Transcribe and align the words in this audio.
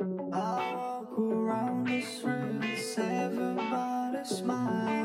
I 0.00 0.74
walk 0.76 1.18
around 1.18 1.88
this 1.88 2.22
room, 2.24 2.62
everybody 2.98 4.24
smiles. 4.24 4.97